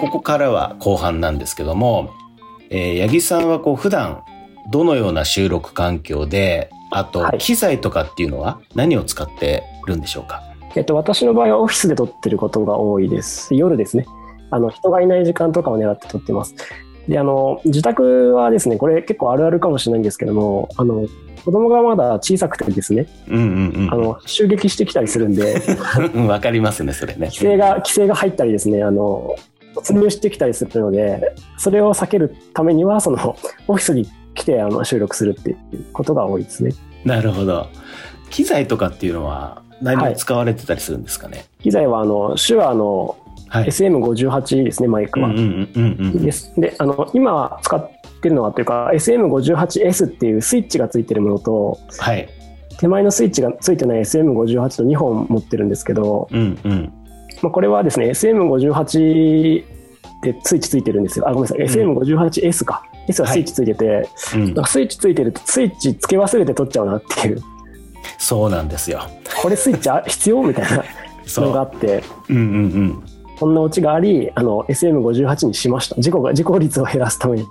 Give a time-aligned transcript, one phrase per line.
[0.00, 2.14] ここからは後半なんですけども、
[2.70, 4.22] えー、八木さんはこう普段
[4.70, 10.42] どのような収録環境で、あと機材とかっていうのは何を使ってるんでしょうか、
[10.74, 13.54] えっと、私の場合はオフィスで撮ってることが多いです。
[13.54, 14.06] 夜ですね。
[14.50, 16.54] あの、人がいない時間とかを狙って撮ってます。
[17.06, 21.06] で、あの、自宅はですね、これ結構あるあるかもしれないんですけども、あの、
[21.44, 25.62] 子供がまだ小さくてですね、うんうんうん、あの、襲撃してきたりするんで、
[26.26, 27.26] わかりますね、それね。
[27.26, 29.36] 規制が、規制が入ったりですね、あの、
[29.76, 33.36] 突入してきたりするので、それを避けるためには、その、
[33.68, 35.58] オフィスに来てあの収録するっていう
[35.92, 36.72] ことが多いですね。
[37.04, 37.68] なるほど。
[38.30, 43.16] 機材とかっていうのは何を使われてたりするんですかね、はい、機材はあの手話の
[43.50, 45.32] SM58 ですね、マイクは。
[45.34, 47.90] であの今使っ
[48.22, 52.28] てるのはというか SM58S っていうスイッチがついてるものと、はい、
[52.78, 56.92] 手前のスイッチがついてない SM58 と2本持ってるんですけど、うんうん
[57.42, 59.64] まあ、これはですね SM58
[60.22, 61.28] でスイッチついてるんですよ。
[61.28, 67.42] あごめんなさい、うん、SM58S か S はスイッチついてて、はいうん、スイッチついてるとスイッチつけ忘れて取っちゃうなっていう。
[68.18, 69.02] そうなんですよ。
[69.40, 70.42] これスイッチ必要？
[70.42, 70.84] みたいな。
[71.36, 72.02] のがあって。
[72.28, 73.02] うんうんうん。
[73.38, 76.00] こんなオチがありあの SM58 にしました。
[76.00, 77.46] 事故が事故率を減らすために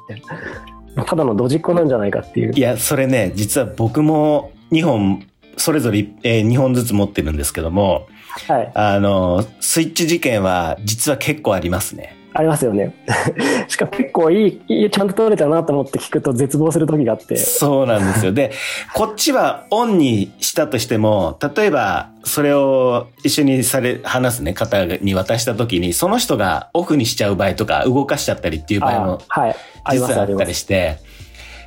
[1.06, 2.54] ただのドジっ子なんじゃないかっていう。
[2.54, 5.26] いやそれね実は僕も2本
[5.58, 8.08] それぞれ、えー、2本ずつ持ってるんですけども、
[8.48, 12.94] はい、あのスイッチ事件は実は結構ありますねありますよね。
[13.68, 17.36] しかも結構いい、ちゃんと撮れたなと思って聞くと絶望する時があって。
[17.38, 18.32] そうなんですよ。
[18.32, 18.52] で、
[18.94, 29.56] こっちはオンにしたとしても、例えば、それを一緒にされ、話すね、方に渡した時に、その人がオフにしちゃう場合とか、動かしちゃったりっていう場合も、はい。
[29.92, 30.98] 実はあったりして、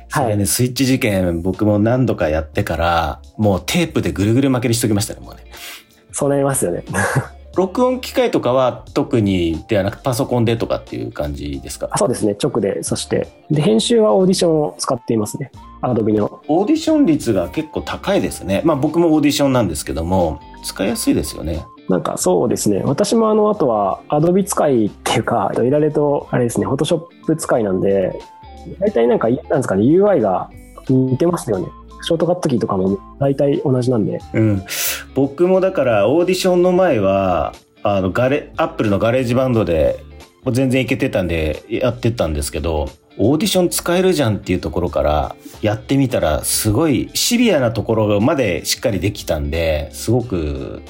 [0.07, 5.41] それね、はい、スイッチ事件僕も何度かやってから、もうテープでぐるぐる巻きにしときましたね、もうね。
[6.13, 6.83] そうなりますよね。
[7.55, 11.89] 録音機械とかは特にではなくパソコンでとかっていう感じですか？
[11.97, 12.35] そうですね。
[12.41, 13.27] 直でそして。
[13.51, 15.51] で編集はオーディションを使っていますね。
[15.81, 16.41] アドビの。
[16.47, 18.61] オーディション率が結構高いですね。
[18.65, 21.63] まあ僕もオーディションなんですけども使いやすいですよね。
[21.89, 22.81] なんかそうですね。
[22.85, 26.65] 私もあのあとはアドビ使いっていうかいられとあれですね。
[26.65, 28.19] フォトショップ使いなんで
[28.79, 30.49] 大体なんかなんですかね UI が
[30.89, 31.67] 似てますよね。
[32.01, 34.19] ショートカットキーとかも大体同じなんで。
[34.33, 34.63] うん。
[35.15, 37.53] 僕もだからオーディションの前は、
[37.83, 40.03] あの、ガレ、アップルの GarageBand で、
[40.51, 50.81] 全然いけてたんでやってたんですけど、オーディション使えるじゃんっていうところからやってみたら、すごいシビアなところまでしっかりできたんで、すごく、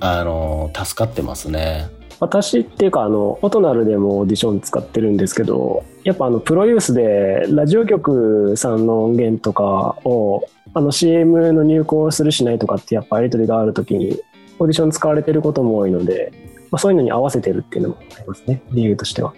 [0.00, 1.90] あの、助かってますね。
[2.20, 14.20] 私っていうかあのオトナルでもオーディション使ってるんですけどやっぱあのプロユースでラジオ局さんの音源とかをあの CM の入稿するしないとかってやっぱやり取りがある時に
[14.58, 16.32] オーディション使われてることも多いので、
[16.70, 19.34] まあ、そういうのに合わせてるっていうのもありますね理由としては。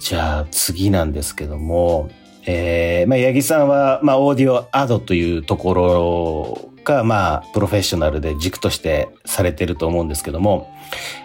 [0.00, 2.08] じゃあ次なんですけども、
[2.46, 10.72] えーまあ、八木さんは、まあ、オーディオアドというところが、まあ、プロフェッショナルで軸としてされてると思うんですけども、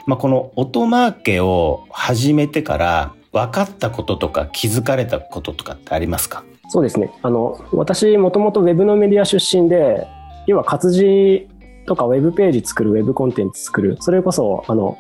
[0.07, 6.44] まあ、この音マーケを始めてから分かったこととか気づかれたこととかってありますか？
[6.73, 7.13] そうですね。
[7.22, 10.07] あの、私、もともと Web のメディア出身で、
[10.47, 11.47] 要は活字
[11.85, 14.97] とか Web ページ作る、Web コンテンツ作る、それこそ、あの、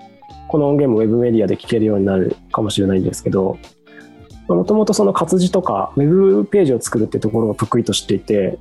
[0.49, 3.57] この音源も Web メディアで聞けるようになるかもしれないんですけど、
[4.47, 8.59] もともとその活字とか Web ページを作るってところを得意としていて、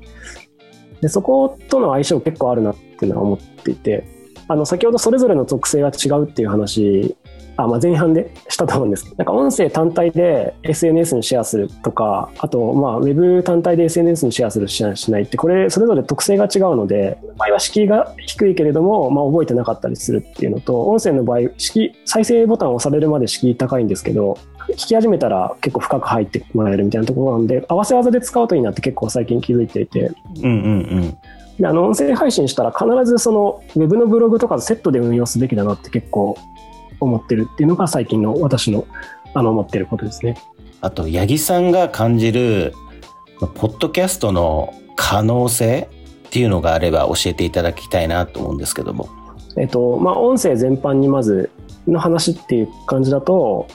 [1.03, 4.07] でそことの相性結構あるなっていうのは思っていて
[4.49, 7.17] あの先ほどそれぞれの属性が違うっていう話
[7.57, 24.39] あ、まあ、前半でしたと思うんですけどなんか音声単体で SNS にシェアするとかあとまあウェブ単体で SNS にシェアするしないってこれそれぞれ特性が違うので場合は敷居が低いけれども、まあ、覚えてなかったりするっていうのと音声の場合敷再生ボタンを押されるまで敷居高いんですけど
[24.71, 30.13] 聞き始めたら結構深く入ってもらえるみたいなところなんで合わせ技で使うといいなって結構最近気づいていて。
[30.37, 30.57] うんうんう
[31.01, 31.19] ん
[31.59, 36.37] であの音声配信したら必ずそのウェブのブログとかとセットで運用すべきだなって結構
[37.05, 38.87] 思ってるっていうのが最近の私の
[39.35, 40.37] あの思ってることですね。
[40.81, 42.75] あと八木さんが感じる
[43.55, 45.89] ポッドキャストの可能性
[46.27, 49.09] っていうのがあれば教えていただきたいなと思うんですけども。
[49.57, 51.51] えっとまあ音声全般にまず
[51.87, 53.67] の話っていう感じだと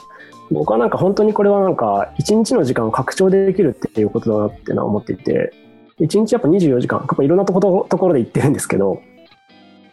[0.50, 5.52] 僕はなんか本当にこれはなんか一日の時間を拡張できるっていうことだなっていうのは思っていて
[5.98, 9.00] 一日やっぱ24時間やっぱいろんなところところで行ってるんですけど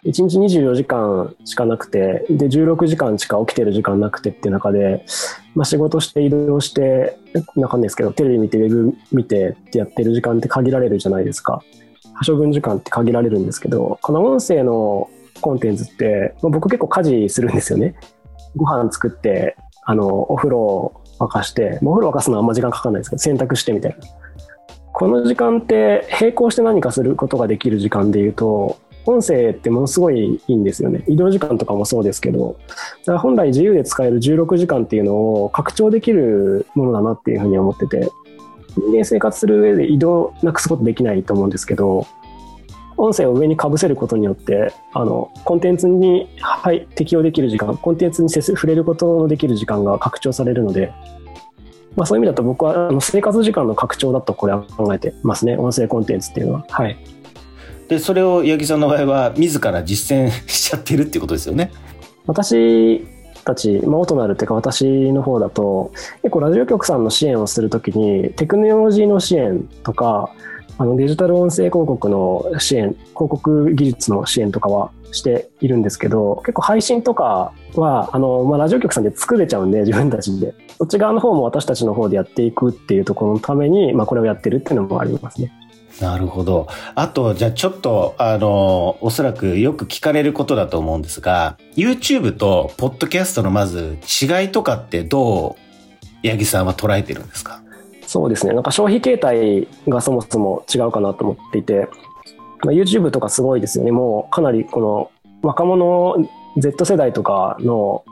[0.06, 5.06] 一日24時間しかなくてで16時間しか起きてる時間なくてっていう中で、
[5.56, 7.18] まあ、仕事して移動して
[7.56, 11.63] なんかんですけどテレビ見てウェブ見てってやってる時間って限られるじゃないですか
[12.13, 15.10] 可処分時間って限られるんですけどこの音声の
[15.42, 17.96] コンテンツって、まあ、僕結構家事するんですよね
[18.56, 23.98] ご飯作ってあの、お風呂を沸かして、お風呂沸かすのはあんま時間かかんないですけど、洗濯してみたいな。
[24.94, 31.04] この時間って並行して何かすることができる時間で言うと、音声ってものすごいいいんですよね。
[31.07, 32.57] 移動時間とかもそうですけど、
[33.02, 38.10] だから本来自由で使える16時間っていうのを拡張できるものだなっていうふうに思ってて、
[38.78, 42.07] 人間生活する上で移動なくすことできないと思うんですけど、
[42.98, 50.94] 音声を上にかぶせることによって、あの、コンテンツに、はい、適用できる時間、コンテンツに触れることのできる時間が拡張されるので、
[51.96, 55.56] まあそういう意味だと僕はあの生活時間の拡張だとこれは考えてますね。
[55.58, 56.66] 音声コンテンツっていうのは。
[56.69, 56.98] はい。
[57.88, 61.72] で、それを八木さんの場合は、自ら実践しちゃってるっていうことですよね。
[62.28, 63.06] 私
[63.44, 65.92] たち、まあ、オトナルっていうか私の方だと
[66.24, 70.34] 結構ラジオ局さんの支援をするときにテクノロジーの支援とか
[70.78, 85.54] あのデジタル音声広告の支援広告技術の支援とかはしているんですけど結構配信とかはあの、まあ、ラジオ局さんで作れちゃうんで自分たちでそっち側の方も私たちの方でやっていくっていうところのために、まあ、これをやってるっていうのもありますね。
[86.02, 86.68] なるほど。
[86.94, 95.56] あと、じゃあちょっと、あの、おそらくよく聞かれることだと思うんですが、YouTube とポッドキャストのまず違いとかってど
[96.24, 97.62] う、八木さんは捉えてるんですか？
[98.08, 98.54] そうですね。
[98.54, 101.88] なんか消費形態がそもそも違うかなと思っていて、
[102.64, 103.92] まあ、YouTube とかすごいですよね。
[103.92, 105.12] もうかなりこの
[105.42, 106.18] 若者
[106.58, 108.04] Z 世代とかの、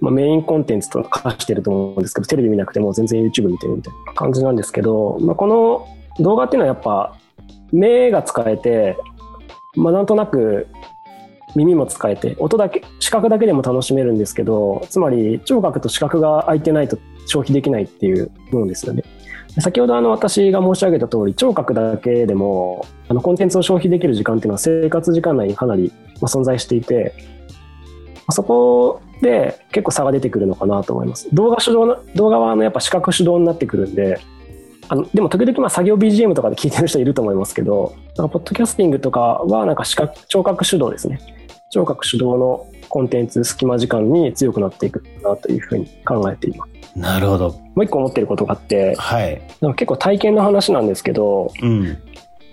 [0.00, 7.16] まあ、メインコンテンツと化してると思うんですけど、テレビ見なくても全然 YouTube 見てるみたいな感じなんですけど、まあ、この動画っていうのはやっぱ
[7.72, 8.96] 目が使えて、
[9.74, 10.68] まあ、なんとなく
[11.54, 19.04] 耳も使えて音だけ視覚だけでも楽しめるんですけどつまり聴覚と視覚が空いてないと消費できないっていうものですよね。
[19.60, 25.92] 先ほどあの私が申し上げた通り聴覚だけでもあのコンテンツを消費できる時間っていうのは生活時間内にかなり
[26.22, 27.14] 存在していて
[28.30, 31.28] そこで結構差が出てくるのかなと思います。
[31.34, 34.18] 動画主導の動画はあのやっぱ視覚主導になってくるんで
[34.92, 41.18] あのでも時々まあ作業 BGM とかで聞いてる人いると思いますけどなんかポッドキャスティングとかはなんか視覚聴覚主導ですね
[41.70, 47.48] 聴覚主導のコンテンツ隙間時間に強くなっていくなというふうに考えていますなるほど。
[47.48, 49.40] もう一個思ってることがあってはい。
[49.62, 51.84] なんか結構体験の話なんですけどうん。
[51.84, 52.02] なんか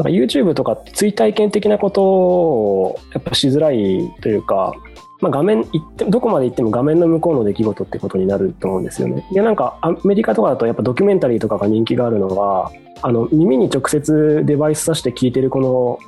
[0.06, 4.74] YouTube とか追体験的なことをやっぱしづらいというか、
[5.22, 9.28] まあ、画面行ってどこまで行っても画面の向こうの出来事ってことになると思うんですよね。
[9.34, 12.72] でなんかアメリカとかだとやっぱドキュメンタリーとかが人気があるのは
[13.02, 16.00] あの耳に直接デバイスさして聞いてるこの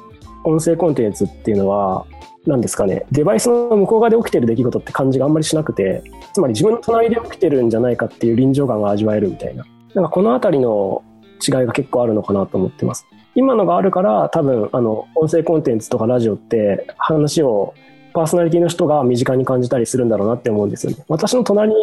[0.44, 2.06] 音声コンテンツっていうのは
[2.46, 6.04] 何ですかねデバイスの向こう側で起きてる出来事って感じがあんまりしなくて
[6.34, 11.04] つまり自分の隣で起きてるんじゃないかっていう臨場感が味わえるみたいななんかこの辺りの
[11.46, 13.06] 違いが結構あるのかなと思ってます。
[13.34, 17.74] 今のがあるから多分あの音声コンテンツとかラジオって話を
[18.14, 21.04] パーソナリティの人が身近に感じたりするんだろうなって思うんですよね。
[21.08, 21.76] 私の隣に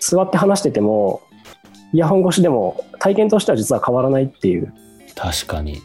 [0.00, 1.22] 座って話してても
[1.92, 4.72] イヤホン越しでも体験としては実は変わらないっていう
[5.14, 5.78] 確かに。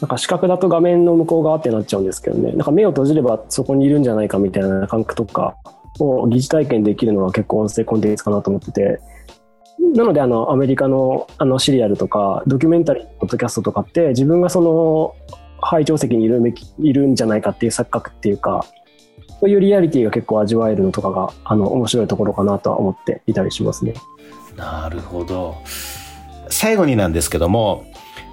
[0.00, 5.56] なんか視覚だと画面の向こう側ってなっちゃうんですけどねなんか目を閉じればそこにいるんじゃないかみたいな感覚とか
[5.98, 9.00] を疑似体験できるのは結構音声コンテンツかなと思ってて
[9.94, 15.14] なのであのアメリカのあのシリアルとかドキュメンタリーポッドキャストとかって自分がその
[15.60, 18.64] 拝聴席にいるいるんじゃないかっていう錯覚っていうか
[19.40, 23.94] そういうリアリティが結構味わえるのとかがあの面白いところかなとは思っていたりしますね。
[24.56, 25.56] なるほど。
[26.48, 27.84] 最後になんですけども、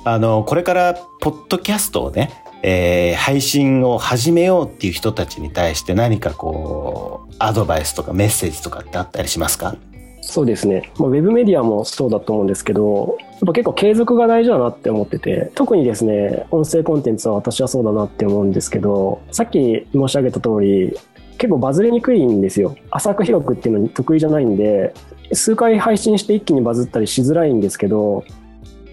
[0.04, 2.32] あの、これから、ポッドキャストをね、
[2.64, 9.76] えー配信を始めようっていう人たちに対して何かこう、アドバイスとかメッセージとかってあったりしますか？
[10.26, 20.98] そうですね、まあ、ウェブメディアもそうだと思うんですけどやっぱ結構継続が大事だなって思ってて特にですね音声コンテンツは私はそうだなって思うんですけどさっき申し上げた通り
[21.38, 22.78] 結構バズりにくいんですよ。
[22.92, 24.94] 浅く広くっていうのに得意じゃないんで
[25.34, 28.24] 数回配信して一気にバズったりしづらいんですけど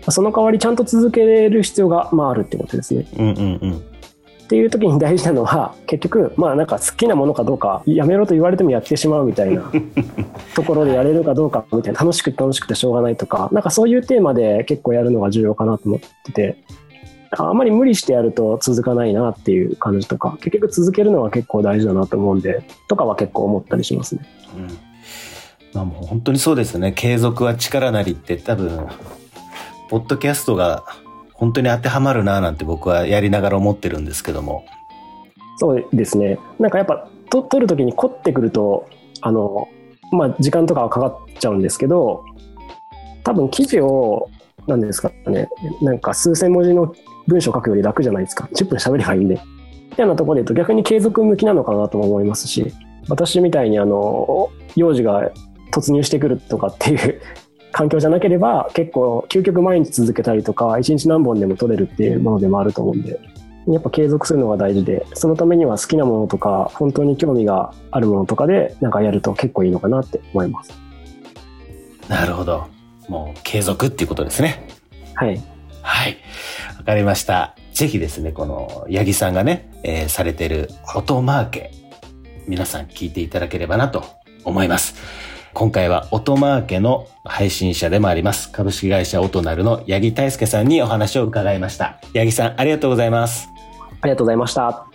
[0.08, 3.06] その代わりちゃんと続ける必要が、まあ、あるってことですね。
[3.16, 3.91] うんうんうん。
[4.52, 9.62] っていう時に大事なのは 結局まあなんか好きなものかどうかやめろと言われてもやってしまうみたいな
[10.54, 16.56] ところでやれるかどうかみたいな楽しくて楽しくてしょうがないとかなんかそういうテーマで結構やるのが重要かなと思ってて
[17.30, 24.26] あんまり無理してやると続かないなっていう感じとか結局続けるのは結構大事だなと思うんでとかは結構思ったりしますね。
[24.54, 24.68] うん
[25.72, 26.92] まあもう本当にそうですね。
[26.92, 28.86] 継続は力なりって多分、
[29.88, 30.84] ポッドキャストが
[31.42, 34.64] 本当に当てはまるななんて僕はやりながら思ってるんですけども。
[35.56, 36.38] そうですね。
[36.60, 38.88] なんかやっぱと撮る時に凝ってくると
[39.22, 39.66] あの
[40.12, 42.24] まあ時間とかはかかっちゃうんですけど
[43.24, 44.30] 多分記事を
[44.68, 45.48] 何ですかね
[45.80, 46.94] なんか数千文字の
[47.26, 49.40] 文章書くより楽じゃないですか10分喋ればいいんで
[49.90, 52.72] みたいなところで言うと逆に継続向きなのかなとも思いますし
[53.08, 55.32] 私みたいにあの幼児が
[55.72, 57.20] 突入してくるとかっていう
[57.72, 63.18] 環境じゃなければ結構究極毎日続けたりとか一日何本でも取れるっていうものでもあると思うんで
[63.66, 70.72] やっぱ継続するのが大事でそのためには好きなものとか本当に興味があるものとかでなんかやると結構いいのかなって思います。
[72.08, 72.66] なるほど。
[73.08, 74.66] もう継続っていうことですね。
[75.14, 75.40] はい。
[75.82, 76.16] はい。
[76.78, 77.54] わかりました。
[77.72, 81.70] ぜひですねこの八木さんがね、えー、されてる音マーケ
[82.46, 84.04] 皆さん聞いていただければなと
[84.44, 84.94] 思います
[85.54, 88.50] 今回は音マーケの配信者でもあります。
[88.50, 91.98] 株式会社オトナルの八木大介さんにお話を伺いました。
[92.14, 93.50] 八木さん、ありがとうございます。
[94.00, 94.91] ありがとうございました。